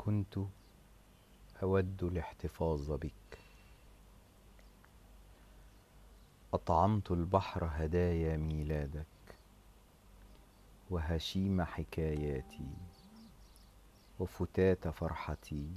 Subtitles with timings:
[0.00, 0.38] كنت
[1.62, 3.38] أود الاحتفاظ بك.
[6.54, 9.06] أطعمت البحر هدايا ميلادك
[10.90, 12.70] وهشيم حكاياتي
[14.18, 15.70] وفتات فرحتي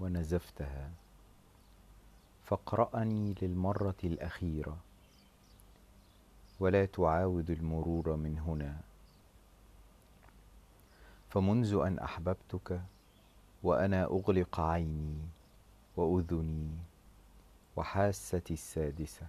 [0.00, 0.90] ونزفتها.
[2.44, 4.76] فاقرأني للمرة الأخيرة
[6.60, 8.89] ولا تعاود المرور من هنا.
[11.30, 12.80] فمنذ أن أحببتك
[13.62, 15.18] وأنا أغلق عيني
[15.96, 16.70] وأذني
[17.76, 19.26] وحاستي السادسة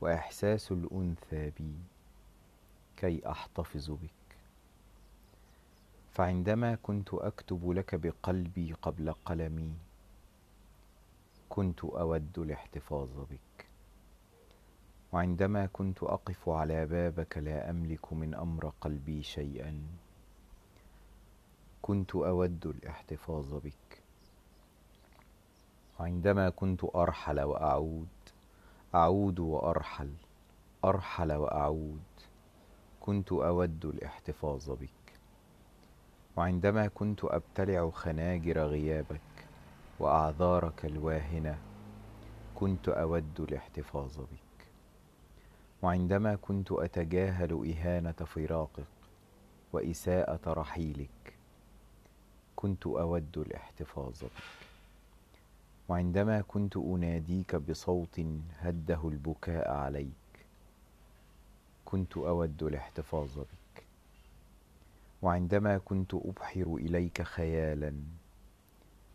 [0.00, 1.74] وإحساس الأنثى بي
[2.96, 4.36] كي أحتفظ بك.
[6.12, 9.72] فعندما كنت أكتب لك بقلبي قبل قلمي
[11.48, 13.66] كنت أود الاحتفاظ بك.
[15.12, 19.82] وعندما كنت أقف على بابك لا أملك من أمر قلبي شيئا.
[21.82, 24.02] كنت أود الاحتفاظ بك.
[26.00, 28.08] وعندما كنت أرحل وأعود
[28.94, 30.12] أعود وأرحل
[30.84, 32.02] أرحل وأعود
[33.00, 34.88] كنت أود الاحتفاظ بك.
[36.36, 39.46] وعندما كنت أبتلع خناجر غيابك
[40.00, 41.58] وأعذارك الواهنة
[42.54, 44.66] كنت أود الاحتفاظ بك.
[45.82, 48.86] وعندما كنت أتجاهل إهانة فراقك
[49.72, 51.41] وإساءة رحيلك
[52.62, 54.66] كنت أود الاحتفاظ بك.
[55.88, 58.20] وعندما كنت أناديك بصوت
[58.58, 60.46] هده البكاء عليك
[61.84, 63.84] كنت أود الاحتفاظ بك.
[65.22, 67.94] وعندما كنت أبحر إليك خيالا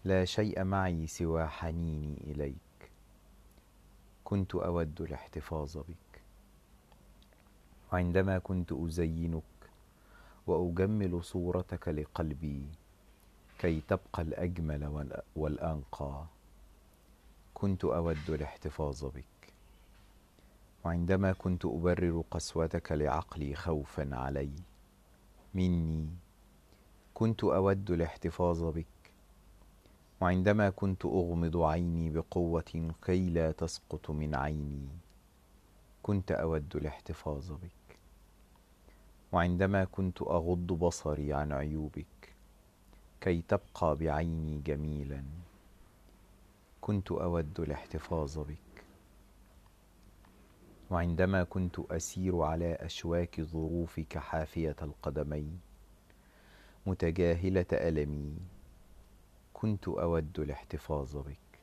[0.05, 2.91] لا شيء معي سوى حنيني إليك.
[4.23, 6.21] كنت أود الاحتفاظ بك.
[7.93, 9.43] وعندما كنت أزينك
[10.47, 12.67] وأجمل صورتك لقلبي
[13.59, 16.25] كي تبقى الأجمل والأنقى.
[17.53, 19.53] كنت أود الاحتفاظ بك.
[20.85, 24.51] وعندما كنت أبرر قسوتك لعقلي خوفا علي.
[25.53, 26.07] مني.
[27.13, 28.85] كنت أود الاحتفاظ بك.
[30.21, 34.87] وعندما كنت أغمض عيني بقوة كي لا تسقط من عيني.
[36.03, 37.97] كنت أود الاحتفاظ بك.
[39.31, 42.16] وعندما كنت أغض بصري عن عيوبك.
[43.27, 45.23] كي تبقى بعيني جميلا.
[46.81, 48.83] كنت أود الاحتفاظ بك.
[50.91, 55.59] وعندما كنت أسير على أشواك ظروفك حافية القدمين
[56.85, 58.37] متجاهلة ألمي
[59.53, 61.59] كنت أود الاحتفاظ بك.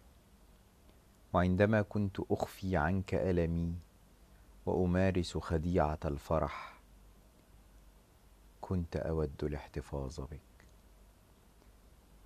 [1.32, 3.74] وعندما كنت أخفي عنك ألمي
[4.66, 6.80] وأمارس خديعة الفرح
[8.60, 10.53] كنت أود الاحتفاظ بك.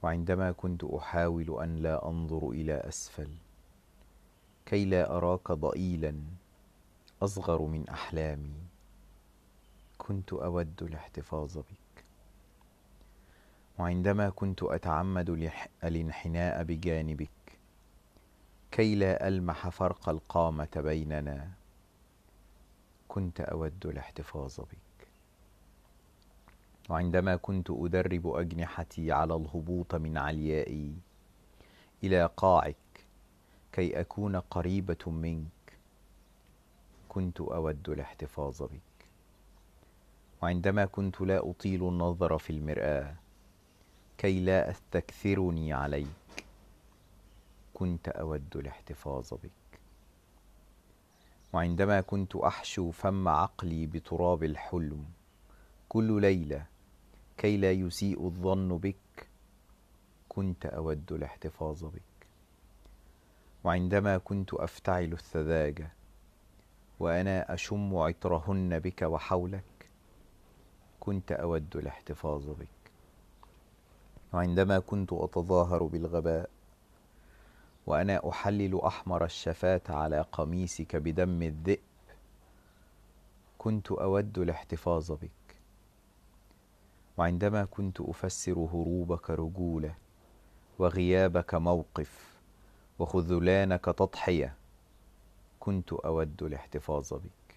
[0.03, 3.28] وعندما كنت أحاول أن لا أنظر إلى أسفل
[4.66, 6.14] كي لا أراك ضئيلا
[7.22, 8.54] أصغر من أحلامي
[9.98, 12.04] كنت أود الاحتفاظ بك.
[13.78, 15.50] وعندما كنت أتعمد
[15.84, 17.28] الانحناء بجانبك
[18.70, 21.50] كي لا ألمح فرق القامة بيننا
[23.09, 24.88] كنت أود الاحتفاظ بك.
[26.88, 30.94] وعندما كنت أدرب أجنحتي على الهبوط من عليائي.
[32.04, 32.76] إلى قاعك
[33.72, 35.78] كي أكون قريبة منك.
[37.09, 38.81] كنت أود الاحتفاظ بك.
[40.43, 43.15] وعندما كنت لا أطيل النظر في المرآة
[44.19, 46.44] كي لا أستكثرني عليك.
[47.75, 49.81] كنت أود الاحتفاظ بك.
[51.53, 55.04] وعندما كنت أحشو فم عقلي بتراب الحلم
[55.88, 56.66] كل ليلة
[57.38, 59.28] كي لا يسيء الظن بك
[60.28, 62.26] كنت أود الاحتفاظ بك.
[63.65, 65.93] وعندما كنت أفتعل الثذاجة
[67.00, 69.91] وأنا أشم عطرهن بك وحولك
[71.00, 72.68] كنت أود الاحتفاظ بك.
[74.33, 76.51] وعندما كنت أتظاهر بالغباء
[77.86, 81.78] وأنا أحلل أحمر الشفاة على قميصك بدم الذئب
[83.59, 85.38] كنت أود الاحتفاظ بك.
[87.18, 89.94] وعندما كنت أفسر هروبك رجولة
[90.78, 92.38] وغيابك موقف
[92.98, 94.54] وخذلانك تضحية
[95.60, 97.54] كنت أود الاحتفاظ بك.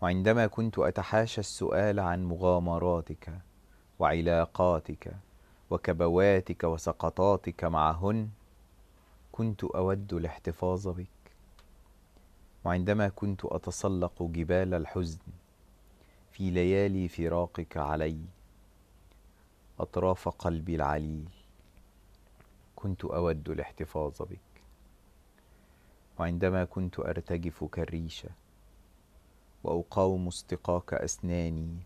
[0.00, 3.38] وعندما كنت أتحاشى السؤال عن مغامراتك
[3.98, 5.16] وعلاقاتك
[5.70, 8.28] وكبواتك وسقطاتك معهن
[9.32, 11.06] كنت أود الاحتفاظ بك.
[12.64, 15.18] وعندما كنت أتسلق جبال الحزن
[16.32, 18.18] في ليالي فراقك علي
[19.80, 21.28] أطراف قلبي العليل.
[22.76, 24.38] كنت أود الاحتفاظ بك.
[26.18, 28.28] وعندما كنت أرتجف كالريشة
[29.64, 31.76] وأقاوم استقاك أسناني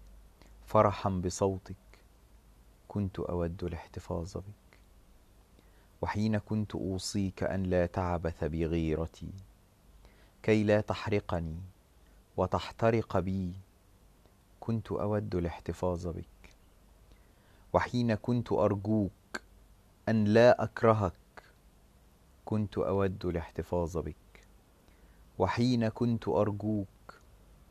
[0.66, 1.76] فرحا بصوتك
[2.88, 4.78] كنت أود الاحتفاظ بك.
[6.02, 9.28] وحين كنت أوصيك أن لا تعبث بغيرتي
[10.42, 11.56] كي لا تحرقني
[12.36, 13.52] وتحترق بي
[14.66, 16.56] كنت أود الاحتفاظ بك
[17.72, 19.42] وحين كنت أرجوك
[20.08, 21.12] أن لا أكرهك
[22.44, 24.46] كنت أود الاحتفاظ بك
[25.38, 27.20] وحين كنت أرجوك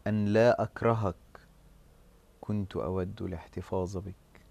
[0.07, 1.16] أن لا أكرهك
[2.42, 4.46] كنت أود الاحتفاظ بك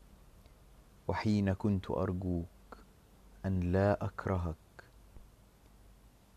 [1.09, 2.77] وحين كنت أرجوك
[3.47, 4.57] أن لا أكرهك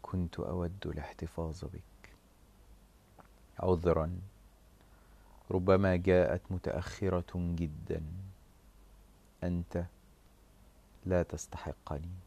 [0.01, 2.15] كنت أود الاحتفاظ بك.
[3.59, 4.19] عذرا.
[5.51, 8.01] ربما جاءت متأخرة جدا.
[9.43, 9.85] أنت
[11.05, 12.24] لا تستحقني.